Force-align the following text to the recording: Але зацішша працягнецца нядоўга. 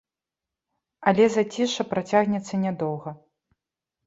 Але 1.11 1.27
зацішша 1.33 1.85
працягнецца 1.93 2.61
нядоўга. 2.65 3.15